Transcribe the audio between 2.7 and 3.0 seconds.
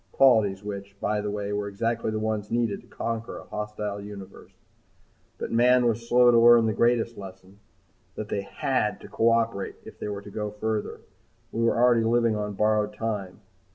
to